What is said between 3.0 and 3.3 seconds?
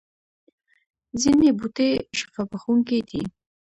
دي